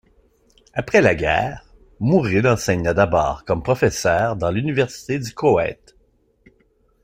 Après 0.73 0.99
la 0.99 1.13
guerre, 1.13 1.63
Mourid 1.99 2.47
enseigna 2.47 2.95
d'abord 2.95 3.45
comme 3.45 3.61
professeur 3.61 4.35
dans 4.35 4.49
l'université 4.49 5.19
du 5.19 5.31
Koweït. 5.31 5.95